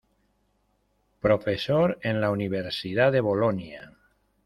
Profesor 1.19 1.99
en 2.01 2.21
la 2.21 2.31
Universidad 2.31 3.11
de 3.11 3.21
Bolonia. 3.21 3.93